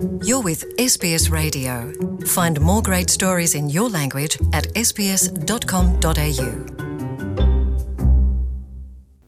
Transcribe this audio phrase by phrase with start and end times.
[0.00, 1.92] You're with SBS Radio.
[2.24, 6.46] Find more great stories in your language at sbs.com.au.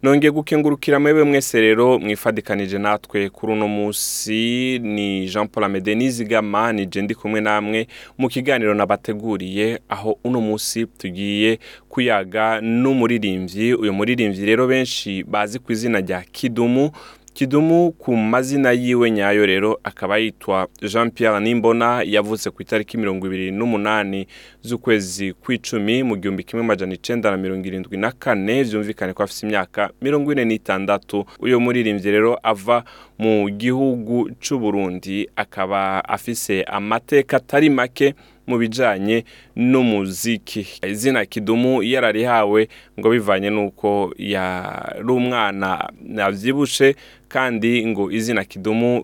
[0.02, 6.72] nongeye gukengurukira mwebwe mwese rero mwifadikanije natwe kuri uno munsi ni jean paul amede nizigama
[6.72, 7.86] nije ndi kumwe namwe
[8.18, 11.58] mu kiganiro nabateguriye aho uno munsi tugiye
[11.88, 16.90] kuyaga n'umuririmbyi uyu muririmbyi rero benshi bazi ku izina rya kidumu
[17.34, 23.26] kidumu ku mazina yiwe nyayo rero akaba yitwa jean pierre nimbona yavutse ku itariki mirongo
[23.26, 24.26] ibiri n'umunani
[24.62, 28.62] z'ukwezi kw'icumi mu gihumbi kimwe amajana icenda na mirongo irindwi na kane.
[28.62, 31.24] Vyumvikane ko afise imyaka mirongo ine n'itandatu.
[31.40, 32.84] Uyo muririmbyi rero ava
[33.18, 38.14] mu gihugu c'uburundi akaba afise amateka atari make
[38.52, 39.24] mu bijanye
[39.56, 40.66] n'umuziki.
[40.84, 42.68] Izina kidumu yararihawe
[43.00, 46.94] ngo bivanye n'uko yari umwana yavyibushe
[47.28, 49.00] kandi ngo izina kidumu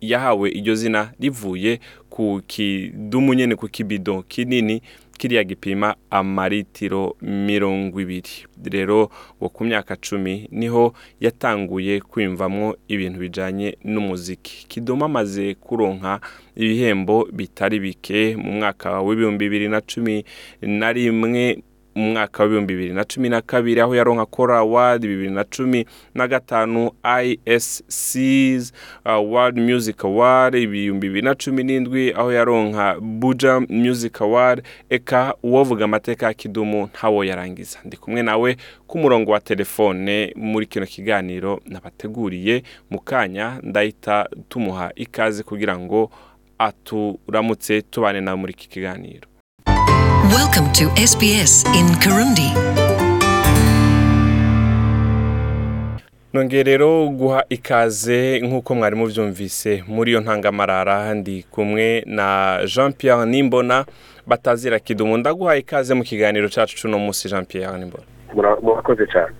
[0.00, 4.82] yahawe iryo zina rivuye ku kidumu nyene ku kibido kinini
[5.18, 8.46] kiriya gipima amaritiro mirongo ibiri.
[8.64, 14.66] Rero ngo ku myaka cumi ni ho yatanguye kwiyumvamwo ibintu bijanye n'umuziki.
[14.68, 16.20] Kidumu amaze kuronka
[16.56, 20.24] ibihembo bitari bike mu mwaka w'ibihumbi bibiri na cumi
[20.62, 21.62] na rimwe
[21.98, 25.86] mu mwaka w'ibihumbi bibiri na cumi na kabiri aho yaronka kora award bibiri na cumi
[26.14, 26.90] na gatanu
[27.44, 28.72] iscs
[29.04, 34.62] uh, world music award ibihumbi bibiri na cumi n'indwi aho yaronka buja music award.
[34.90, 37.78] Eka uwovuga amateka ya kidumu ntawo yarangiza.
[37.84, 42.62] Ndi kumwe nawe ku murongo wa telefone muri kino kiganiro nabateguriye.
[42.90, 46.10] Mu kanya ndahita tumuha ikaze kugira ngo
[46.58, 49.28] aturamutse tubane nawe muri iki kiganiro.
[50.34, 52.52] Welcome to SBS in Kirundi.
[56.32, 59.84] nongeye rero guha ikaze nk'uko mwari mubyumvise.
[59.88, 63.84] Muri iyo ntangamarara ndi kumwe na jean pierre nimbona
[64.26, 65.16] batazira kidumu.
[65.16, 68.04] Ndaguha ikaze mu kiganiro cyacu cy'uno munsi jean pierre nimbona.
[68.34, 69.32] Mura- murakoze cyane.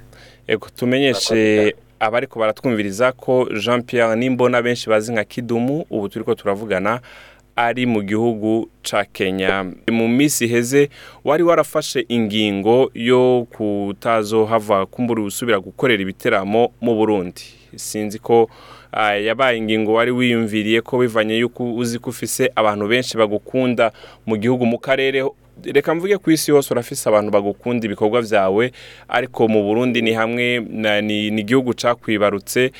[0.46, 7.00] Ego tumenyeshe abariko baratwumviriza ko jean pierre nimbona benshi bazi nka kidumu ubu turiko turavugana.
[7.58, 9.66] Ari mu gihugu ca kenya.
[9.90, 10.88] Mu minsi iheze
[11.24, 17.42] wari warafashe ingingo yo kutazohava kumbura usubira gukorera ibiteramo mu burundi.
[17.76, 18.48] Sinzi ko
[18.92, 23.90] ah, yabaye ingingo wari wiyumviriye ko bivanye yuko uzi ko ufise abantu benshi bagukunda
[24.26, 25.26] mu gihugu mu karere.
[25.64, 28.70] Reka mvuge ku isi yose urafise abantu bagukunda ibikorwa vyawe
[29.08, 30.60] ariko mu burundi ni hamwe
[31.02, 32.70] ni igihugu cakwibarutse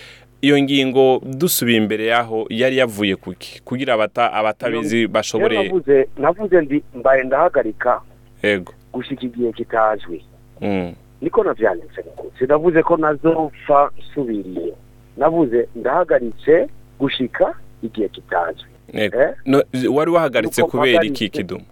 [0.41, 3.63] iyo ngingo dusubiye imbere yaho yari yavuye kuki?
[3.65, 8.01] Kugira abata abatabizi bashobore navuze navuze ndi mbaye ndahagarika
[8.43, 10.25] ego gushika igihe kitazwi.
[10.61, 10.95] Mm.
[11.21, 12.05] niko navyanditse
[12.39, 14.75] sinavuze ko nazopfa nsubiriye.
[15.17, 16.69] Navuze ndahagaritse
[16.99, 18.69] gushika igihe kitazwi.
[18.93, 19.11] Eh?
[19.47, 21.65] no, wari wahagaritse kubera iki kidumu?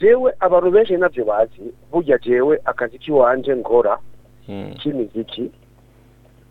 [0.00, 1.62] Jewe abantu benshi navyo bazi.
[1.92, 3.98] Burya jewe akazi kiwanje nkora
[4.48, 4.74] mm.
[4.82, 5.50] k'imiziki.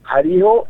[0.02, 0.68] Hariho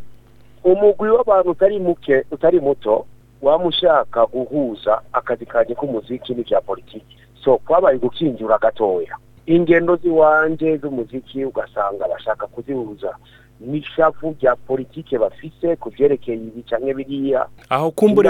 [0.63, 3.05] umugwi w'abantu utari muke utari muto
[3.41, 7.17] wamushaka guhuza akazi kanje k'umuziki n'ivya politiki.
[7.43, 9.17] So kwabaye gukinjura gatoya.
[9.45, 13.15] Ingendo ziwanje z'umuziki ugasanga bashaka kuzihuza.
[13.61, 17.45] N'ishavu rya politike bafise ku vyerekeye ibi canke biriya.
[17.69, 18.29] Aho kumbure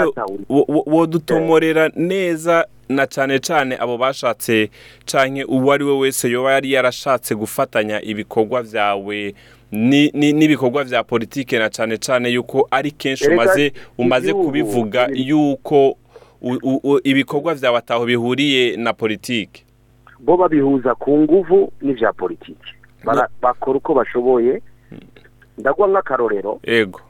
[0.86, 4.70] wodutomorera neza na cane cane abo bashatse
[5.06, 9.34] canke uwo ari we wese yoba yari yarashatse gufatanya ibikorwa ni-
[9.72, 15.96] n'ibikorwa vya politike na cane cane yuko ari kenshi umaze umaze kubivuga yuko
[17.04, 19.64] ibikorwa vyawe ataho bihuriye na politike.
[20.20, 22.74] Bo babihuza ku nguvu n'ivya politiki
[23.42, 24.62] bakora uko bashoboye.
[25.58, 26.60] Ndaguha nk'akarorero.
[26.62, 27.00] Ego.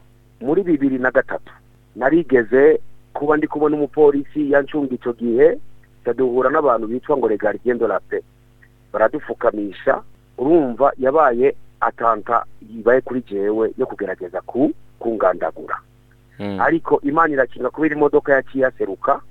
[0.41, 1.53] Muri bibiri na gatatu
[1.95, 2.79] narigeze
[3.13, 5.57] kuba ndi kubona umupolisi yancunga icyo gihe
[6.15, 8.23] duhura n'abantu bitwa ngo regardien de la paix.
[8.93, 10.01] Baradupfukamisha
[10.37, 15.77] urumva yabaye atanta yibaye kuri jewe yo kugerageza ku kungandagura.
[16.39, 16.57] Mm.
[16.61, 19.21] ariko imana irakinga kubera imodoka yaciye yaseruka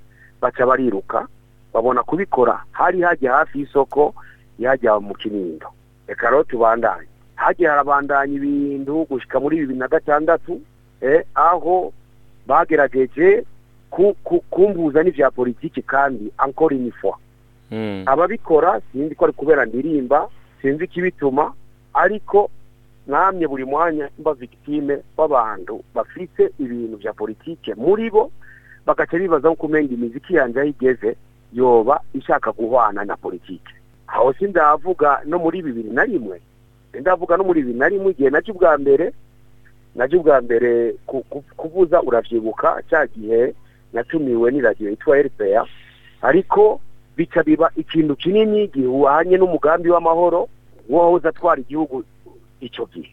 [0.41, 1.27] baca bariruka
[1.73, 2.63] babona kubikora.
[2.71, 4.13] Hari hajya hafi y'isoko
[4.59, 5.67] yajya mu kinindo.
[6.07, 7.07] Reka rero tubandanye.
[7.35, 10.61] Hagiye harabandanya ibintu gushika muri bibiri na gatandatu
[11.01, 11.93] eh, aho
[12.47, 13.43] bagerageje
[13.89, 17.17] ku- ku- kumbuza n'ivya politiki kandi encore une fois.
[17.71, 18.03] Mm.
[18.05, 20.29] ababikora sinzi ko ari kubera ndirimba
[20.61, 21.53] sinzi ikibituma
[21.93, 22.49] ariko
[23.07, 28.31] namye buri mwanya mba victime w'abantu bafite ibintu vya politike muri bo
[28.85, 31.15] bagaca bibaza ko umenga imiziki yanje aho igeze
[31.53, 33.73] yoba ishaka guhwana na politike.
[34.07, 36.41] Aho sindavuga no muri bibiri na rimwe
[36.91, 39.13] sindavuga no muri bibiri na rimwe igihe na cyo ubwa mbere
[39.95, 43.53] na cyo ubwa mbere ku- ku- kuvuza uravyibuka cya gihe
[43.93, 45.65] natumiwe n'iradiyo yitwa rpa
[46.21, 46.79] ariko
[47.17, 50.47] bica biba ikintu kinini gihwanye n'umugambi w'amahoro
[50.89, 52.03] wahoze atwara igihugu
[52.61, 53.11] icyo gihe.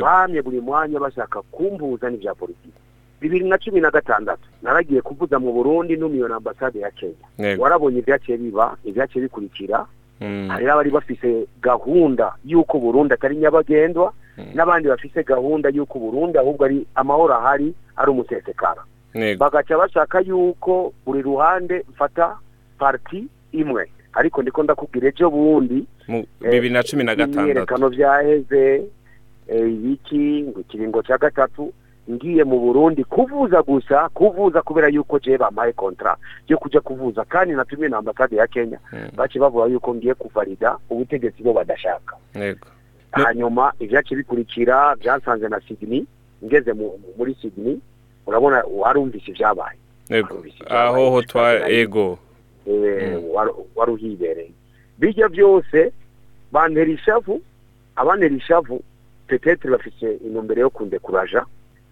[0.00, 2.78] Bamye buri mwanya bashaka kumbuza n'ibya politiki.
[3.20, 7.58] Bibiri na cumi na gatandatu naragiye kuvuza mu burundi numiwe na ambasade ya kenya.
[7.58, 9.86] Warabonye ibyaciye biba ibyaciye bikurikira.
[10.22, 10.48] Mm.
[10.48, 14.12] hari n'abari bafise gahunda y'uko burundi atari nyabagendwa
[14.54, 18.10] n'abandi bafise gahunda y'uko burundi ahubwo ari amahoro ahari ari
[19.14, 19.38] Yego.
[19.44, 22.38] bagaca bashaka y'uko buri ruhande mfata
[22.78, 23.90] parti imwe.
[24.12, 27.38] Ariko ndiko ndakubwira ejo bundi Mu bibiri na cumi na gatandatu.
[27.40, 28.82] imyiyerekano byaheze
[29.48, 31.72] eh, ibiki ngo ikiringo cya gatatu
[32.10, 36.16] ngiye mu burundi kuvuza gusa kuvuza kubera yuko je bampaye kontra
[36.48, 37.24] yo kuja kuvuza.
[37.24, 39.08] Kandi natumiwe na ambasade ya kenya Mm.
[39.16, 42.16] bace bavuga yuko ngiye kuvalida ubutegetsi bo badashaka.
[43.12, 46.04] Hanyuma ibyace bikurikira byansanze na Sydney
[46.44, 47.78] ngeze mu- muri Sydney
[48.26, 49.78] urabona warumvise ibyabaye,
[50.68, 52.18] aho ho twa ego eh.
[53.34, 54.50] Wari- wari uhibereye
[54.98, 55.92] bijya byose
[56.52, 57.40] bantera ishavu
[57.96, 58.82] abantera ishavu
[59.26, 61.44] petetre bafise intumbero yo kundekuraja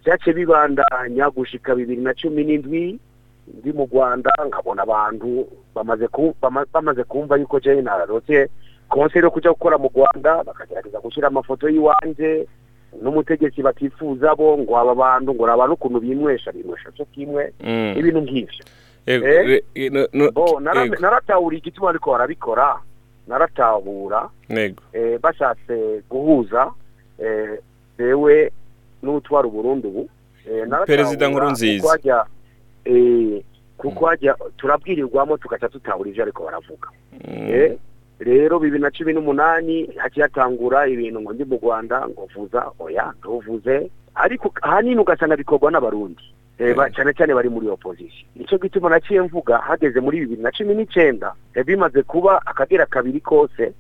[0.05, 2.99] byace bibandanya gushika bibiri na cumi n'indwi
[3.59, 8.49] ndi mu rwanda nkabona abantu bamaze ku- bama- bamaze kumva yuko jane nararose
[8.89, 12.47] konseri yo kuja gukora mu rwanda bakagerageza gushyira amafoto y'iwanje
[13.03, 17.95] n'umutegetsi batifuza bo ngo aba bantu ngo abantu ukuntu binywesha binywesha cyo kimwe Mm.
[17.99, 18.21] ibintu
[19.07, 19.47] Eh?
[19.51, 19.65] E-
[20.61, 20.97] nara- Yego.
[21.01, 22.77] naratahura igituma ariko barabikora
[23.29, 24.29] naratahura
[24.93, 26.71] eh, bashatse guhuza
[27.19, 27.59] eh,
[27.99, 28.53] jewe
[29.03, 30.09] n'utwara uburundi ubu
[30.51, 31.29] eh, Perezida
[31.89, 32.25] hajya
[32.85, 33.43] eh,
[33.77, 36.89] kuko hajya turabwirirwamo tugaca tutahura ivyo ariko baravuga
[37.29, 37.51] Mm.
[37.53, 37.77] Eh,
[38.21, 43.13] rero bibiri na cumi n'umunani haciye hatangura ibintu ngo ndi mu rwanda ngo vuza oya
[43.19, 46.40] ntuvuze ariko ahanini ugasanga bikorwa n'abarundi Eh, ba- Mm.
[46.95, 48.29] Cyane cyane bari muri opposition.
[48.37, 53.21] Nicyo gituma naciye mvuga hageze muri bibiri na cumi n'icyenda eh, bimaze kuba akagera kabiri
[53.21, 53.73] kose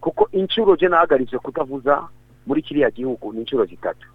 [0.00, 2.08] kuko inshuro je nahagaritse kutavuza
[2.46, 4.06] muri kiriya gihugu ni inshuro zitatu.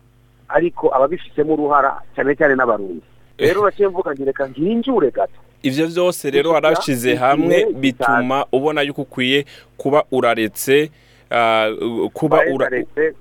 [0.49, 3.01] Ariko ababifisemo uruhara cyane cyane n'abarundi.
[3.37, 5.39] Rero naciye mvuga nti reka nginjure gato.
[5.63, 9.45] Ivyo vyose rero warashize hamwe bituma ubona yuko ukwiye
[9.77, 10.91] kuba uraretse
[11.31, 11.69] ah,
[12.13, 13.13] kuba ura baretse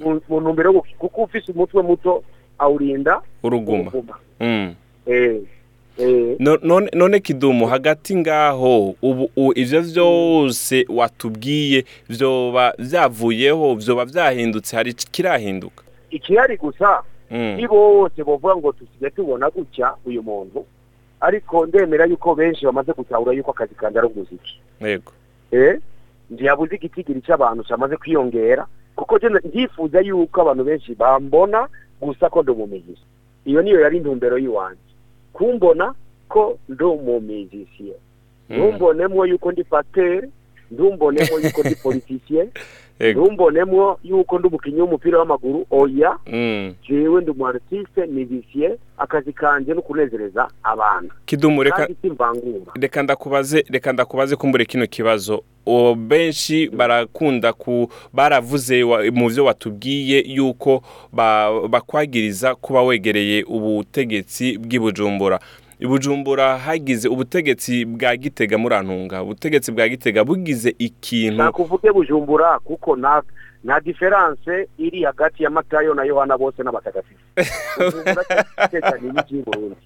[0.00, 2.22] mu- ntumbero kuko ufise umutwe muto
[2.58, 3.92] awurinda uruguma.
[4.40, 4.74] Mm.
[5.06, 5.36] eh
[5.98, 6.36] eh.
[6.38, 15.10] No- none kidumu hagati ngaho ubu ivyo vyose watubwiye vyoba vyavuyeho vyoba vyahindutse hari ic-
[15.10, 15.82] kirahinduka?
[16.10, 17.54] Ikihari gusa Mm.
[17.56, 20.64] ni bose bovuga ngo tusigaye tubona gutya uyu muntu.
[21.20, 24.60] Ariko ndemera yuko benshi bamaze gutahura yuko akazi kanje ari umuziki.
[24.80, 25.12] Yego.
[25.52, 25.78] Eh?
[26.30, 28.66] Ntiyabuze igitigiri cy'abantu cyamaze kwiyongera
[28.96, 31.68] kuko je ndifuza yuko abantu benshi bambona
[32.00, 33.04] gusa ko ndi umumenyisi
[33.44, 34.82] iyo niyo yari intumbero y'iwanjye.
[35.32, 35.94] Kumbona
[36.28, 37.94] ko ndi umumizisiye
[38.50, 38.56] Mm.
[38.56, 40.28] ntumbonemwo yuko ndi pasiteri
[40.70, 42.48] ntumbonemwo yuko ndi politisiye
[43.00, 45.66] yego ntumbonemwo yuko ndi umukinnyi w'umupira w'amaguru.
[45.70, 46.18] Oya.
[46.26, 46.74] Mm.
[46.88, 51.14] jewe ndi umu artiste mizisiye akazi kanje no kunezereza abantu.
[52.80, 55.42] Reka ndakubaze reka ndakubaze kumbure kino kibazo.
[55.96, 60.82] Benshi barakunda ku baravuze mu byo watubwiye yuko
[61.12, 64.58] ba- bakwagiriza kuba wegereye ubutegetsi
[65.80, 72.96] bw'ibujumbura ibujumbura hagize ubutegetsi bwa gitega murantunga ubutegetsi bwa gitega bugize ikintu nakuvuge bujumbura kuko
[72.96, 73.22] nta
[73.64, 77.20] nta diferanse iri hagati ya matayo na yohana bose n'abatagatifu
[79.14, 79.76] bujumbura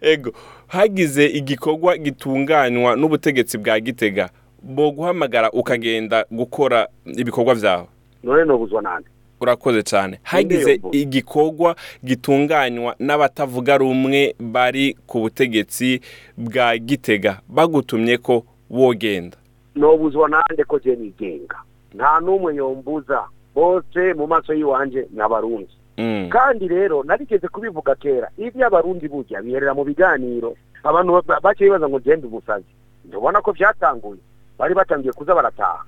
[0.00, 0.32] ego
[0.66, 4.30] hagize igikorwa gitunganywa n'ubutegetsi bwa gitega.
[4.62, 7.86] Bo guhamagara ukagenda gukora ibikorwa byawe.
[8.22, 9.08] None nobuzwa nande.
[9.44, 10.18] Urakoze cyane.
[10.22, 16.00] Hagize igikorwa gitunganywa n'abatavuga rumwe bari ku butegetsi
[16.36, 17.40] bwa gitega.
[17.48, 19.36] Bagutumye ko wogenda.
[19.74, 21.56] Nobuzwa nande ko je nigenga?
[21.94, 23.24] Nta n'umwe yombuza.
[23.54, 25.70] Bose mu maso y'iwanje ni abarundi.
[25.98, 31.70] Mm, kandi rero narigeze kubivuga kera ibyo abarundi burya biherera mu biganiro abantu ba- baciye
[31.70, 32.66] bibaza ngo genda umusazi.
[33.06, 34.18] Ndabona ko byatanguye
[34.58, 35.84] bari batangiye kuza barataha.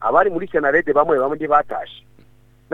[0.00, 2.02] Abari muri senarede bamwe bamwe batashe.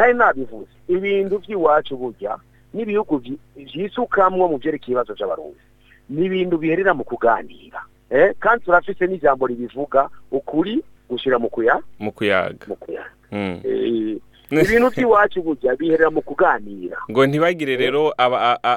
[0.01, 2.39] Nari nabivuze ibintu by'iwacu burya
[2.75, 3.21] n'ibihugu
[3.57, 5.61] vyisukamwo mu vyerekeye ibibazo vy'abarundi
[6.09, 8.33] ni ibintu biherera mu kuganira eh?
[8.41, 10.81] kandi turafise n'ijambo ribivuga ukuri
[11.11, 13.61] gushira mu kuya mu kuyaga mu kuyaga Mm.
[13.65, 14.17] eh,
[14.65, 16.97] ibintu by'iwacu burya biherera mu kuganira.
[17.11, 18.11] Ngo ntibagire rero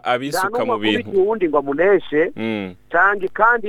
[0.04, 1.10] abisuka mu bintu.
[1.12, 2.32] uwundi ngo amuneshe.
[2.36, 3.68] Mm, cyangwa kandi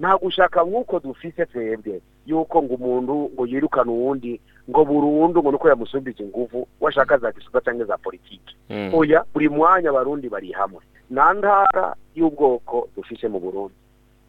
[0.00, 4.40] nta gushaka nk'uko dufise twebwe yuko ngo umuntu ngo yirukane uwundi
[4.70, 8.56] ngo burundu ngo nuko yamusumbije inguvu washaka za gisuka cyangwa za politiki.
[8.70, 8.90] Mm.
[8.94, 10.80] oya buri mwanya abarundi bari hamwe.
[11.10, 13.74] Nta ntara y'ubwoko dufise mu burundi.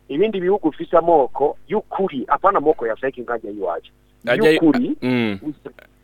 [0.09, 3.91] Ibindi bihugu bifise amoko y'ukuri apana amoko ya fake nkajya y'iwacu
[4.23, 4.95] y'ukuri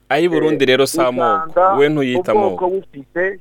[0.10, 0.16] Mm.
[0.16, 1.78] ayi Burundi rero si amoko.
[1.78, 2.70] We ntuyita amoko.
[2.70, 3.40] bufise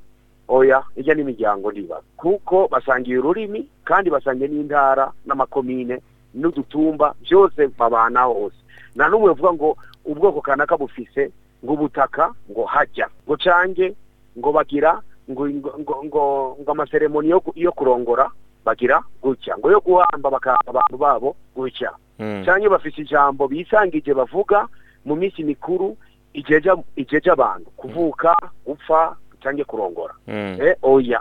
[0.48, 6.00] oya ijya n'imiryango ndiba kuko basangiye ururimi kandi basangiye n'intara n'amakomine
[6.34, 8.56] n'udutumba byose babana hose.
[8.96, 11.32] Nta n'umwe uvuga ngo ubwoko kanaka bufise
[11.64, 13.08] ngo ubutaka ngo hajya.
[13.25, 13.94] Ngo cange
[14.38, 18.28] ngo bagira ngo ngo ngo amaseremoni yo, ku- yo kurongora
[18.64, 19.56] bagira gutya.
[19.58, 21.92] Ngo yo guhamba bakahamba abantu babo gutya.
[22.18, 22.42] Mm.
[22.44, 24.66] cyangwa bafite ijambo bisangije bavuga
[25.04, 25.96] mu minsi mikuru
[26.35, 30.14] ijeja ijeja abantu kuvuka gupfa cyangwa kurongora.
[30.28, 30.58] Mm.
[30.61, 31.20] eh oya.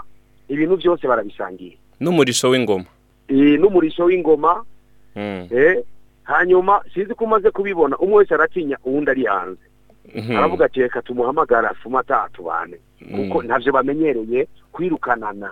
[0.50, 1.78] Ibintu byose barabisangiye.
[2.00, 2.86] N'umurisho w'ingoma.
[3.28, 4.64] Eh n'umurisho w'ingoma.
[5.16, 5.48] Mm.
[5.52, 5.84] eh
[6.24, 7.98] hanyuma sinzi ko umaze kubibona.
[7.98, 9.62] Umwe wese aratinya uwundi ari hanze.
[10.16, 10.38] Mhm.
[10.38, 12.78] aravuga ati reka tumuhamagara afuma atatubane
[13.16, 15.52] kuko ntavyo bamenyereye kwirukanana.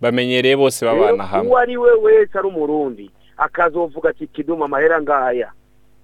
[0.00, 1.46] Bamenyereye bose babana Rero hamwe.
[1.48, 3.10] uwo ari we wese ari umurundi.
[3.36, 5.52] Akazovuga ati kiduma amahera ngaya.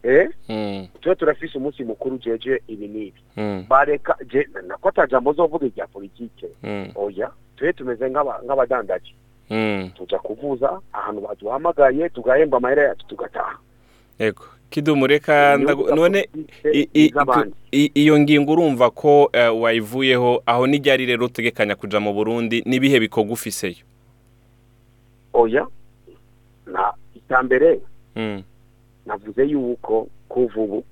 [0.04, 0.86] Eh Mm.
[1.00, 3.64] tube turafise umunsi mukuru jeje ibi n'ibi Mm.
[3.68, 6.88] bareka je nako atajambo zovuga irya politike Mm.
[6.94, 9.14] oya tube tumeze nk'aba- nk'abadandaji
[9.96, 13.58] tuja kuvuza ahantu baduhamagaye tugahemba amahera yacu tugataha
[14.18, 14.44] Ego.
[14.70, 16.28] Kidumu reka ndagu- none
[17.72, 23.32] iyo ngingo urumva ko eh, wayivuyeho aho n'iryari rero utegekanya kuja mu Burundi nibihe bikorwa
[23.32, 23.84] ufiseyo
[25.32, 25.66] oya
[26.66, 27.80] na itambere
[28.16, 28.42] Mm.
[29.06, 30.84] Navuze yuko kuva ubu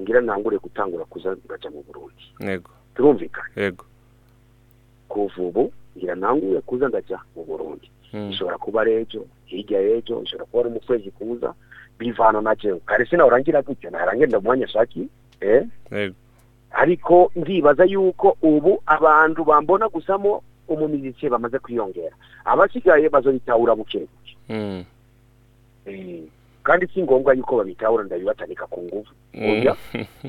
[0.00, 2.70] ngira ntangure gutangura kuza ngaja mu Burundi Ego.
[2.94, 3.84] turumvikana Ego.
[5.08, 8.30] kuva ubu ngira ntangure kuza ndaja mu Burundi Mm.
[8.30, 11.54] ishobora kuba ari ejo hirya y'ejo ishobora kuba ari mu kwezi kuza
[11.98, 15.06] bivana na jewe kare sinahorangira gutyo narangira mu mwanya shaki
[15.40, 16.14] eh Ego.
[16.70, 24.84] ariko ndibaza yuko ubu abantu bambona gusamo umumiziki bamaze kwiyongera abasigaye bazobitahura buke buke Mm.
[25.86, 26.22] Eh,
[26.62, 29.64] kandi si ngombwa yuko babitahura ndabibatanika ku nguvu Mm.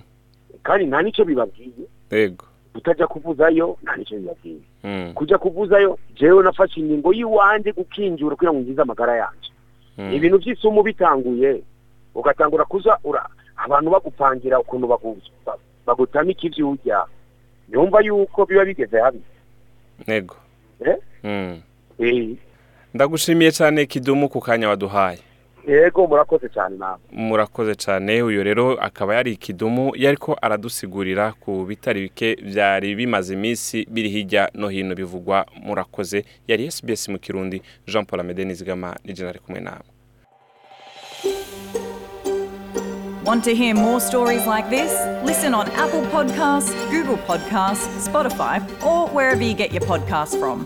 [0.63, 1.71] kandi nta ni cyo bibabwiye
[2.11, 2.45] Ego.
[2.75, 5.13] utajya kuvuzayo nta ni cyo bibabwiye Mm.
[5.13, 9.49] kujya kuvuzayo jewe nafashe ingingo y'iwanjye gukinjura kugira ngo ngize amagara yanjye
[9.97, 10.13] Mm.
[10.13, 11.61] ibintu by'isumu bitanguye
[12.15, 12.97] ugatangura kuza
[13.57, 17.05] abantu bagupangira ukuntu bagu- ba- bagutamika ibyo urya
[17.73, 19.21] yumva yuko biba bigeze habi
[20.07, 20.35] Ego.
[20.85, 20.97] Eh?
[21.99, 22.35] Eh,
[22.93, 25.19] Ndagushimiye cyane Kidumu ku kanya waduhaye.
[25.67, 32.01] Yego murakoze cyane nawe murakoze cyane uyu rero akaba yari ikidumu yariko aradusigurira ku bitari
[32.01, 38.05] bike byari bimaze iminsi biri hirya no hino bivugwa murakoze yari SBS mu kirundi Jean
[38.05, 39.85] Paul Amede Nizigama ni ari kumwe nawe
[43.23, 44.91] Want to hear more stories like this?
[45.23, 50.65] Listen on Apple Podcasts, Google Podcasts, Spotify, or wherever you get your podcasts from.